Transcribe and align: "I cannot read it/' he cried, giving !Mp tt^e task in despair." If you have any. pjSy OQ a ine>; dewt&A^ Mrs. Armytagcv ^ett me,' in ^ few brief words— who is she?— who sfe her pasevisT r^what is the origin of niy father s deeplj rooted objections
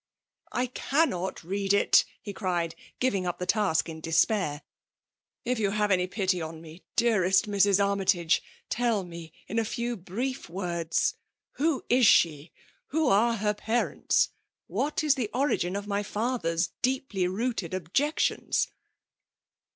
"I 0.51 0.65
cannot 0.65 1.43
read 1.43 1.73
it/' 1.73 2.05
he 2.23 2.33
cried, 2.33 2.73
giving 2.99 3.25
!Mp 3.25 3.37
tt^e 3.37 3.45
task 3.45 3.87
in 3.87 4.01
despair." 4.01 4.63
If 5.45 5.59
you 5.59 5.69
have 5.69 5.91
any. 5.91 6.07
pjSy 6.07 6.39
OQ 6.41 6.51
a 6.51 6.55
ine>; 6.57 6.81
dewt&A^ 6.97 7.45
Mrs. 7.45 7.77
Armytagcv 7.79 8.41
^ett 8.71 9.07
me,' 9.07 9.31
in 9.47 9.57
^ 9.57 9.67
few 9.67 9.95
brief 9.95 10.49
words— 10.49 11.13
who 11.57 11.85
is 11.87 12.07
she?— 12.07 12.51
who 12.87 13.09
sfe 13.09 13.37
her 13.37 13.53
pasevisT 13.53 14.29
r^what 14.71 15.03
is 15.03 15.13
the 15.13 15.29
origin 15.35 15.75
of 15.75 15.85
niy 15.85 16.03
father 16.03 16.53
s 16.53 16.69
deeplj 16.81 17.29
rooted 17.31 17.75
objections 17.75 18.69